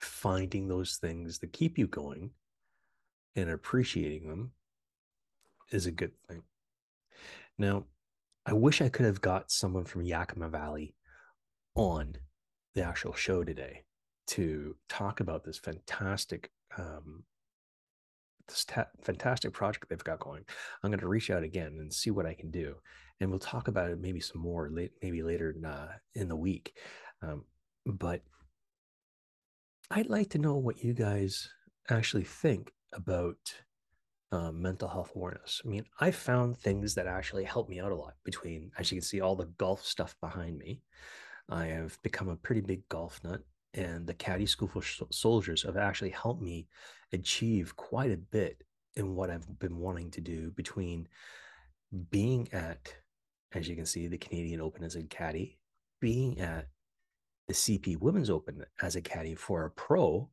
finding 0.00 0.66
those 0.66 0.96
things 0.96 1.38
that 1.38 1.52
keep 1.52 1.78
you 1.78 1.86
going 1.86 2.32
and 3.36 3.48
appreciating 3.48 4.28
them 4.28 4.50
is 5.70 5.86
a 5.86 5.92
good 5.92 6.12
thing. 6.26 6.42
Now, 7.58 7.84
I 8.48 8.52
wish 8.52 8.80
I 8.80 8.88
could 8.88 9.06
have 9.06 9.20
got 9.20 9.50
someone 9.50 9.84
from 9.84 10.02
Yakima 10.02 10.48
Valley 10.48 10.94
on 11.74 12.14
the 12.76 12.82
actual 12.82 13.12
show 13.12 13.42
today 13.42 13.82
to 14.28 14.76
talk 14.88 15.18
about 15.18 15.44
this 15.44 15.58
fantastic 15.58 16.50
um, 16.78 17.24
this 18.46 18.64
ta- 18.64 18.86
fantastic 19.02 19.52
project 19.52 19.88
they've 19.88 20.02
got 20.04 20.20
going. 20.20 20.44
I'm 20.82 20.90
going 20.90 21.00
to 21.00 21.08
reach 21.08 21.30
out 21.30 21.42
again 21.42 21.78
and 21.80 21.92
see 21.92 22.10
what 22.10 22.26
I 22.26 22.34
can 22.34 22.52
do, 22.52 22.76
and 23.20 23.30
we'll 23.30 23.40
talk 23.40 23.66
about 23.66 23.90
it 23.90 24.00
maybe 24.00 24.20
some 24.20 24.40
more 24.40 24.70
late, 24.70 24.92
maybe 25.02 25.24
later 25.24 25.50
in, 25.50 25.64
uh, 25.64 25.88
in 26.14 26.28
the 26.28 26.36
week. 26.36 26.76
Um, 27.22 27.44
but 27.84 28.22
I'd 29.90 30.08
like 30.08 30.30
to 30.30 30.38
know 30.38 30.54
what 30.54 30.84
you 30.84 30.94
guys 30.94 31.48
actually 31.90 32.24
think 32.24 32.72
about 32.92 33.36
um, 34.32 34.60
mental 34.60 34.88
health 34.88 35.12
awareness. 35.14 35.62
I 35.64 35.68
mean, 35.68 35.84
I 36.00 36.10
found 36.10 36.58
things 36.58 36.94
that 36.94 37.06
actually 37.06 37.44
help 37.44 37.68
me 37.68 37.80
out 37.80 37.92
a 37.92 37.96
lot 37.96 38.14
between, 38.24 38.70
as 38.78 38.90
you 38.90 38.98
can 38.98 39.04
see, 39.04 39.20
all 39.20 39.36
the 39.36 39.52
golf 39.58 39.84
stuff 39.84 40.16
behind 40.20 40.58
me. 40.58 40.82
I 41.48 41.66
have 41.66 42.00
become 42.02 42.28
a 42.28 42.36
pretty 42.36 42.60
big 42.60 42.88
golf 42.88 43.20
nut, 43.22 43.42
and 43.74 44.06
the 44.06 44.14
Caddy 44.14 44.46
School 44.46 44.68
for 44.68 44.82
Soldiers 45.10 45.62
have 45.62 45.76
actually 45.76 46.10
helped 46.10 46.42
me 46.42 46.66
achieve 47.12 47.76
quite 47.76 48.10
a 48.10 48.16
bit 48.16 48.62
in 48.96 49.14
what 49.14 49.30
I've 49.30 49.58
been 49.58 49.78
wanting 49.78 50.10
to 50.12 50.20
do 50.20 50.50
between 50.50 51.06
being 52.10 52.48
at, 52.52 52.92
as 53.52 53.68
you 53.68 53.76
can 53.76 53.86
see, 53.86 54.08
the 54.08 54.18
Canadian 54.18 54.60
Open 54.60 54.82
as 54.82 54.96
a 54.96 55.04
caddy, 55.04 55.58
being 56.00 56.40
at 56.40 56.66
the 57.46 57.54
CP 57.54 57.98
Women's 57.98 58.30
Open 58.30 58.64
as 58.82 58.96
a 58.96 59.00
caddy 59.00 59.34
for 59.34 59.64
a 59.64 59.70
pro 59.70 60.28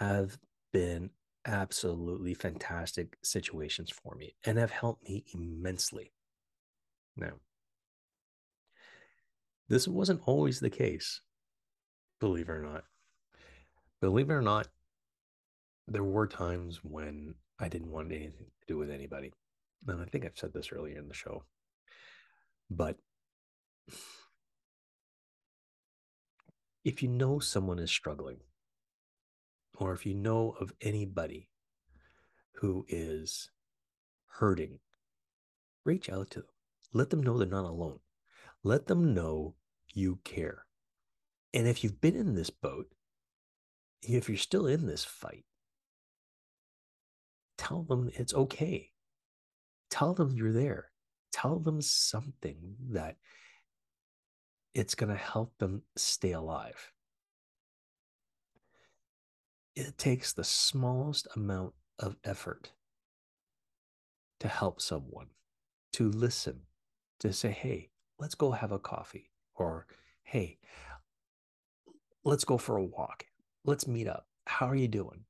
have 0.00 0.38
been 0.72 1.10
absolutely 1.46 2.34
fantastic 2.34 3.16
situations 3.22 3.90
for 3.90 4.14
me 4.14 4.34
and 4.44 4.58
have 4.58 4.70
helped 4.70 5.08
me 5.08 5.24
immensely. 5.32 6.12
Now, 7.16 7.34
this 9.68 9.88
wasn't 9.88 10.20
always 10.26 10.60
the 10.60 10.70
case, 10.70 11.20
believe 12.20 12.48
it 12.48 12.52
or 12.52 12.62
not. 12.62 12.84
Believe 14.00 14.30
it 14.30 14.34
or 14.34 14.42
not, 14.42 14.68
there 15.88 16.04
were 16.04 16.26
times 16.26 16.80
when 16.82 17.34
I 17.58 17.68
didn't 17.68 17.90
want 17.90 18.12
anything 18.12 18.46
to 18.60 18.66
do 18.66 18.76
with 18.76 18.90
anybody. 18.90 19.32
And 19.86 20.02
I 20.02 20.04
think 20.04 20.24
I've 20.24 20.36
said 20.36 20.52
this 20.52 20.70
earlier 20.72 20.98
in 20.98 21.08
the 21.08 21.14
show. 21.14 21.44
But 22.70 22.96
if 26.84 27.02
you 27.02 27.08
know 27.08 27.38
someone 27.38 27.78
is 27.78 27.90
struggling, 27.90 28.38
or 29.78 29.92
if 29.92 30.06
you 30.06 30.14
know 30.14 30.56
of 30.60 30.72
anybody 30.80 31.50
who 32.52 32.84
is 32.88 33.50
hurting, 34.26 34.78
reach 35.84 36.08
out 36.08 36.30
to 36.30 36.40
them. 36.40 36.48
Let 36.92 37.10
them 37.10 37.22
know 37.22 37.36
they're 37.36 37.46
not 37.46 37.64
alone. 37.64 37.98
Let 38.62 38.86
them 38.86 39.14
know 39.14 39.54
you 39.92 40.18
care. 40.24 40.64
And 41.52 41.66
if 41.66 41.84
you've 41.84 42.00
been 42.00 42.16
in 42.16 42.34
this 42.34 42.50
boat, 42.50 42.86
if 44.02 44.28
you're 44.28 44.38
still 44.38 44.66
in 44.66 44.86
this 44.86 45.04
fight, 45.04 45.44
tell 47.58 47.82
them 47.82 48.10
it's 48.14 48.34
okay. 48.34 48.90
Tell 49.90 50.14
them 50.14 50.32
you're 50.32 50.52
there. 50.52 50.90
Tell 51.32 51.58
them 51.58 51.80
something 51.80 52.76
that 52.90 53.16
it's 54.74 54.94
going 54.94 55.10
to 55.10 55.16
help 55.16 55.56
them 55.58 55.82
stay 55.96 56.32
alive. 56.32 56.92
It 59.76 59.98
takes 59.98 60.32
the 60.32 60.42
smallest 60.42 61.28
amount 61.36 61.74
of 61.98 62.16
effort 62.24 62.72
to 64.40 64.48
help 64.48 64.80
someone, 64.80 65.26
to 65.92 66.10
listen, 66.10 66.62
to 67.20 67.30
say, 67.30 67.50
hey, 67.50 67.90
let's 68.18 68.34
go 68.34 68.52
have 68.52 68.72
a 68.72 68.78
coffee, 68.78 69.30
or 69.54 69.86
hey, 70.22 70.58
let's 72.24 72.44
go 72.44 72.56
for 72.56 72.78
a 72.78 72.84
walk. 72.84 73.26
Let's 73.66 73.86
meet 73.86 74.08
up. 74.08 74.26
How 74.46 74.66
are 74.66 74.76
you 74.76 74.88
doing? 74.88 75.24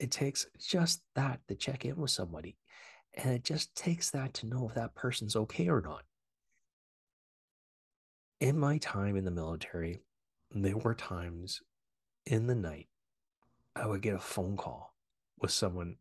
It 0.00 0.10
takes 0.10 0.44
just 0.58 1.02
that 1.14 1.40
to 1.46 1.54
check 1.54 1.84
in 1.84 1.96
with 1.96 2.10
somebody. 2.10 2.56
And 3.14 3.32
it 3.32 3.44
just 3.44 3.76
takes 3.76 4.10
that 4.10 4.34
to 4.34 4.46
know 4.46 4.66
if 4.68 4.74
that 4.74 4.96
person's 4.96 5.36
okay 5.36 5.68
or 5.68 5.80
not. 5.80 6.02
In 8.40 8.58
my 8.58 8.78
time 8.78 9.16
in 9.16 9.24
the 9.24 9.30
military, 9.30 10.02
there 10.50 10.76
were 10.76 10.96
times 10.96 11.62
in 12.26 12.48
the 12.48 12.56
night 12.56 12.88
I 13.76 13.86
would 13.86 14.02
get 14.02 14.14
a 14.14 14.20
phone 14.20 14.56
call 14.56 14.94
with 15.40 15.50
someone 15.50 15.96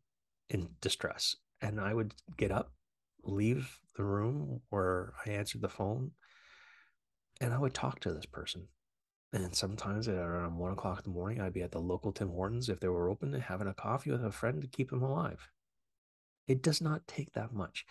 in 0.49 0.69
distress. 0.81 1.35
And 1.61 1.79
I 1.79 1.93
would 1.93 2.13
get 2.37 2.51
up, 2.51 2.73
leave 3.23 3.79
the 3.95 4.03
room 4.03 4.61
where 4.69 5.13
I 5.25 5.31
answered 5.31 5.61
the 5.61 5.69
phone, 5.69 6.11
and 7.39 7.53
I 7.53 7.59
would 7.59 7.73
talk 7.73 7.99
to 8.01 8.13
this 8.13 8.25
person. 8.25 8.67
And 9.31 9.55
sometimes 9.55 10.07
at 10.07 10.15
around 10.15 10.57
one 10.57 10.73
o'clock 10.73 10.99
in 10.99 11.11
the 11.11 11.17
morning, 11.17 11.41
I'd 11.41 11.53
be 11.53 11.63
at 11.63 11.71
the 11.71 11.79
local 11.79 12.11
Tim 12.11 12.29
Hortons 12.29 12.69
if 12.69 12.79
they 12.79 12.87
were 12.87 13.09
open 13.09 13.33
and 13.33 13.41
having 13.41 13.67
a 13.67 13.73
coffee 13.73 14.11
with 14.11 14.23
a 14.23 14.31
friend 14.31 14.61
to 14.61 14.67
keep 14.67 14.91
him 14.91 15.01
alive. 15.01 15.49
It 16.47 16.61
does 16.61 16.81
not 16.81 17.07
take 17.07 17.33
that 17.33 17.53
much. 17.53 17.85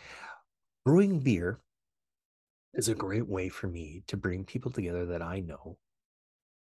Brewing 0.84 1.20
beer 1.20 1.60
is 2.74 2.88
a 2.88 2.94
great 2.94 3.26
way 3.26 3.48
for 3.48 3.66
me 3.66 4.04
to 4.06 4.16
bring 4.16 4.44
people 4.44 4.70
together 4.70 5.06
that 5.06 5.22
I 5.22 5.40
know 5.40 5.78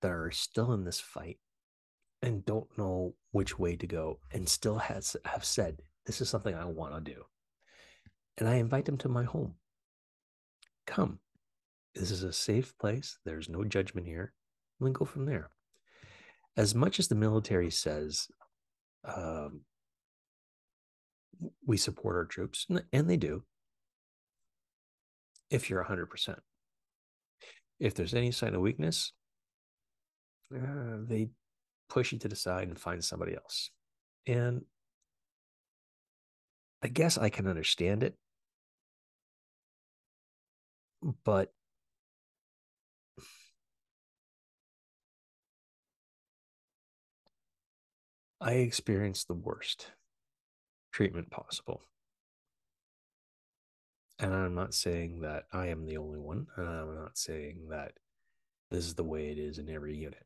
that 0.02 0.12
are 0.12 0.32
still 0.32 0.72
in 0.72 0.86
this 0.86 1.00
fight 1.00 1.40
and 2.22 2.46
don't 2.46 2.68
know 2.78 3.16
which 3.32 3.58
way 3.58 3.76
to 3.76 3.88
go 3.88 4.20
and 4.32 4.48
still 4.48 4.78
has 4.78 5.16
have 5.26 5.44
said 5.44 5.82
this 6.06 6.22
is 6.22 6.30
something 6.30 6.56
I 6.56 6.66
want 6.66 6.94
to 6.94 7.12
do. 7.14 7.24
And 8.38 8.48
I 8.48 8.56
invite 8.56 8.86
them 8.86 8.98
to 9.00 9.10
my 9.10 9.24
home. 9.24 9.56
Come. 10.88 11.20
This 11.94 12.12
is 12.12 12.24
a 12.24 12.34
safe 12.34 12.78
place. 12.80 13.18
There's 13.26 13.50
no 13.50 13.64
judgment 13.64 14.08
here. 14.08 14.34
And 14.80 14.88
then 14.88 14.94
go 14.94 15.06
from 15.06 15.26
there. 15.26 15.50
As 16.58 16.74
much 16.74 17.00
as 17.00 17.08
the 17.08 17.16
military 17.16 17.70
says 17.70 18.28
um, 19.06 19.62
we 21.66 21.78
support 21.78 22.16
our 22.16 22.26
troops, 22.26 22.68
and 22.92 23.10
they 23.10 23.18
do, 23.18 23.44
if 25.50 25.70
you're 25.70 25.84
100%. 25.84 26.36
If 27.80 27.96
there's 27.96 28.14
any 28.14 28.32
sign 28.32 28.54
of 28.54 28.62
weakness, 28.62 29.12
uh, 30.54 30.98
they 31.08 31.30
push 31.92 32.14
you 32.14 32.20
to 32.20 32.30
the 32.30 32.36
side 32.38 32.70
and 32.70 32.80
find 32.80 33.04
somebody 33.04 33.36
else. 33.36 33.70
And 34.26 34.62
I 36.82 36.88
guess 36.88 37.18
I 37.18 37.30
can 37.30 37.48
understand 37.48 38.02
it. 38.02 38.16
But 41.26 41.52
I 48.40 48.54
experienced 48.54 49.28
the 49.28 49.34
worst 49.34 49.92
treatment 50.94 51.30
possible. 51.30 51.82
And 54.18 54.34
I'm 54.34 54.56
not 54.56 54.74
saying 54.74 55.22
that 55.22 55.44
I 55.52 55.68
am 55.68 55.86
the 55.86 55.98
only 55.98 56.20
one. 56.20 56.48
And 56.56 56.70
I'm 56.70 56.96
not 56.96 57.18
saying 57.18 57.68
that 57.70 57.94
this 58.70 58.86
is 58.86 58.96
the 58.96 59.04
way 59.04 59.30
it 59.30 59.38
is 59.38 59.58
in 59.58 59.70
every 59.70 59.98
unit. 59.98 60.24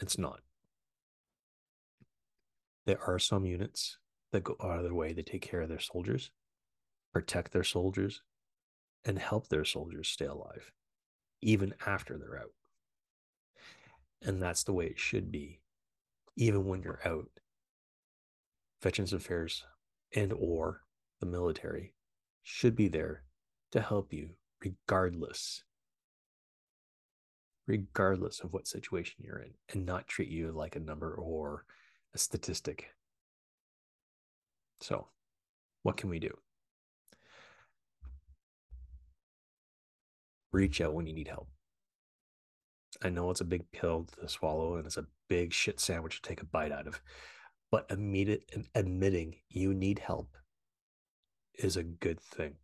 It's 0.00 0.16
not. 0.16 0.40
There 2.86 3.00
are 3.00 3.18
some 3.18 3.44
units 3.44 3.98
that 4.32 4.44
go 4.44 4.56
out 4.62 4.78
of 4.78 4.84
their 4.84 4.94
way 4.94 5.12
to 5.12 5.22
take 5.22 5.42
care 5.42 5.60
of 5.60 5.68
their 5.68 5.78
soldiers, 5.78 6.30
protect 7.12 7.52
their 7.52 7.64
soldiers, 7.64 8.22
and 9.04 9.18
help 9.18 9.48
their 9.48 9.64
soldiers 9.64 10.08
stay 10.08 10.24
alive, 10.24 10.72
even 11.40 11.74
after 11.86 12.18
they're 12.18 12.38
out. 12.38 12.52
And 14.22 14.40
that's 14.40 14.64
the 14.64 14.72
way 14.72 14.86
it 14.86 14.98
should 14.98 15.30
be, 15.30 15.60
even 16.36 16.64
when 16.66 16.82
you're 16.82 17.00
out. 17.04 17.28
Veterans 18.80 19.12
Affairs 19.12 19.64
and 20.14 20.32
or 20.32 20.82
the 21.20 21.26
military 21.26 21.94
should 22.42 22.74
be 22.74 22.88
there 22.88 23.22
to 23.70 23.80
help 23.80 24.12
you 24.12 24.30
regardless 24.64 25.64
regardless 27.66 28.40
of 28.40 28.52
what 28.52 28.66
situation 28.66 29.22
you're 29.24 29.38
in 29.38 29.52
and 29.72 29.86
not 29.86 30.08
treat 30.08 30.28
you 30.28 30.50
like 30.50 30.74
a 30.74 30.80
number 30.80 31.14
or 31.14 31.64
a 32.14 32.18
statistic. 32.18 32.90
So, 34.80 35.08
what 35.82 35.96
can 35.96 36.10
we 36.10 36.18
do? 36.18 36.36
Reach 40.52 40.80
out 40.80 40.92
when 40.92 41.06
you 41.06 41.14
need 41.14 41.28
help. 41.28 41.48
I 43.02 43.08
know 43.08 43.30
it's 43.30 43.40
a 43.40 43.44
big 43.44 43.70
pill 43.72 44.06
to 44.20 44.28
swallow 44.28 44.76
and 44.76 44.86
it's 44.86 44.98
a 44.98 45.06
big 45.28 45.52
shit 45.52 45.80
sandwich 45.80 46.20
to 46.20 46.28
take 46.28 46.42
a 46.42 46.46
bite 46.46 46.72
out 46.72 46.86
of, 46.86 47.00
but 47.70 47.90
admitting 47.90 49.36
you 49.48 49.72
need 49.72 49.98
help 49.98 50.36
is 51.54 51.76
a 51.76 51.82
good 51.82 52.20
thing. 52.20 52.56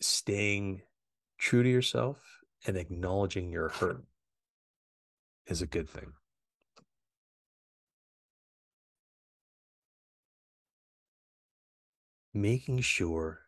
Staying 0.00 0.82
true 1.38 1.62
to 1.62 1.68
yourself 1.68 2.40
and 2.66 2.76
acknowledging 2.76 3.52
your 3.52 3.68
hurt 3.68 4.04
is 5.46 5.62
a 5.62 5.66
good 5.66 5.88
thing. 5.88 6.12
Making 12.32 12.80
sure 12.80 13.40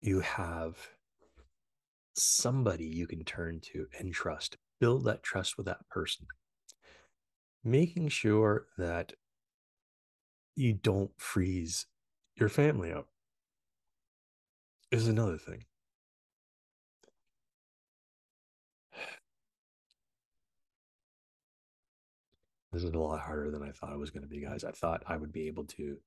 you 0.00 0.20
have 0.20 0.76
somebody 2.14 2.84
you 2.84 3.06
can 3.06 3.24
turn 3.24 3.60
to 3.72 3.86
and 3.98 4.12
trust, 4.12 4.56
build 4.80 5.04
that 5.04 5.22
trust 5.22 5.56
with 5.56 5.66
that 5.66 5.88
person. 5.88 6.26
Making 7.64 8.08
sure 8.08 8.66
that 8.78 9.12
you 10.56 10.72
don't 10.72 11.12
freeze 11.16 11.86
your 12.36 12.48
family 12.48 12.92
up 12.92 13.08
is 14.90 15.08
another 15.08 15.38
thing. 15.38 15.64
This 22.72 22.84
is 22.84 22.90
a 22.90 22.98
lot 22.98 23.20
harder 23.20 23.50
than 23.50 23.62
I 23.62 23.70
thought 23.70 23.92
it 23.92 23.98
was 23.98 24.10
going 24.10 24.22
to 24.22 24.28
be, 24.28 24.40
guys. 24.40 24.64
I 24.64 24.70
thought 24.70 25.02
I 25.06 25.16
would 25.16 25.32
be 25.32 25.46
able 25.46 25.64
to 25.64 25.98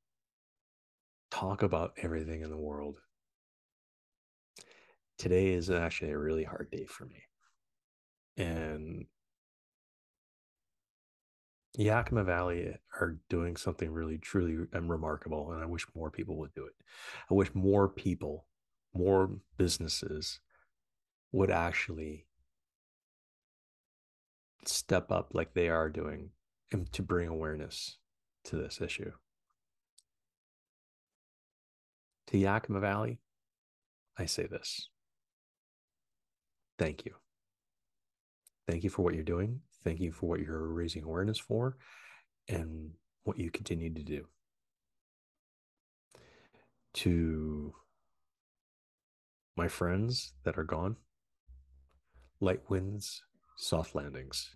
talk 1.30 1.62
about 1.62 1.94
everything 2.02 2.42
in 2.42 2.50
the 2.50 2.58
world. 2.58 2.98
Today 5.18 5.50
is 5.50 5.70
actually 5.70 6.12
a 6.12 6.18
really 6.18 6.44
hard 6.44 6.72
day 6.72 6.86
for 6.86 7.06
me. 7.06 7.24
And 8.38 9.06
Yakima 11.78 12.24
Valley 12.24 12.76
are 13.00 13.18
doing 13.30 13.58
something 13.58 13.92
really, 13.92 14.18
truly 14.18 14.66
and 14.74 14.90
remarkable. 14.90 15.52
And 15.52 15.62
I 15.62 15.68
wish 15.68 15.86
more 15.94 16.10
people 16.10 16.38
would 16.38 16.54
do 16.54 16.66
it. 16.66 16.74
I 17.30 17.36
wish 17.36 17.54
more 17.54 17.88
people, 17.88 18.48
more 18.94 19.30
businesses 19.58 20.40
would 21.32 21.52
actually 21.52 22.26
step 24.66 25.12
up 25.12 25.30
like 25.34 25.54
they 25.54 25.70
are 25.70 25.90
doing 25.90 26.32
and 26.72 26.92
to 26.94 27.02
bring 27.02 27.28
awareness 27.28 27.98
to 28.46 28.58
this 28.58 28.82
issue. 28.82 29.12
To 32.28 32.38
Yakima 32.38 32.80
Valley, 32.80 33.20
I 34.18 34.26
say 34.26 34.48
this. 34.48 34.90
Thank 36.78 37.06
you. 37.06 37.14
Thank 38.68 38.84
you 38.84 38.90
for 38.90 39.04
what 39.04 39.14
you're 39.14 39.24
doing. 39.24 39.62
Thank 39.84 40.00
you 40.00 40.12
for 40.12 40.28
what 40.28 40.40
you're 40.40 40.68
raising 40.68 41.04
awareness 41.04 41.38
for 41.38 41.78
and 42.50 42.92
what 43.24 43.38
you 43.38 43.52
continue 43.52 43.94
to 43.94 44.04
do. 44.04 44.26
To 46.96 47.74
my 49.56 49.68
friends 49.68 50.34
that 50.44 50.58
are 50.58 50.64
gone, 50.64 50.96
light 52.40 52.62
winds, 52.70 53.24
soft 53.56 53.96
landings. 53.96 54.56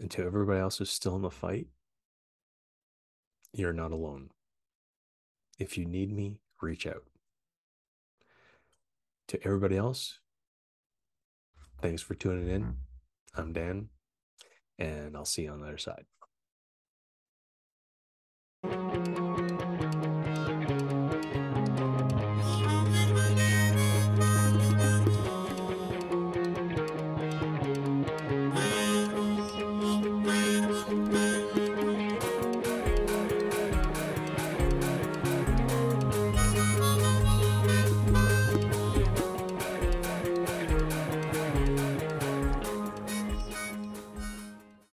And 0.00 0.10
to 0.12 0.24
everybody 0.24 0.58
else 0.58 0.78
who's 0.78 0.90
still 0.90 1.14
in 1.14 1.22
the 1.22 1.30
fight, 1.30 1.68
you're 3.52 3.72
not 3.72 3.92
alone. 3.92 4.30
If 5.58 5.76
you 5.76 5.84
need 5.84 6.10
me, 6.10 6.40
reach 6.60 6.86
out. 6.86 7.04
To 9.28 9.38
everybody 9.44 9.76
else, 9.76 10.20
Thanks 11.80 12.02
for 12.02 12.14
tuning 12.14 12.50
in. 12.50 12.76
I'm 13.34 13.54
Dan, 13.54 13.88
and 14.78 15.16
I'll 15.16 15.24
see 15.24 15.44
you 15.44 15.50
on 15.50 15.62
the 15.62 15.68
other 15.68 15.78
side. 15.78 16.04